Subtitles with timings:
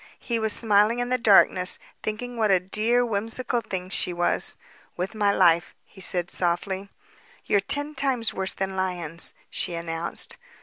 [0.17, 4.55] He was smiling in the darkness, thinking what a dear, whimsical thing she was.
[4.97, 6.89] "With my life," he said softly.
[7.47, 10.37] "They're ten times worse than lions," she announced.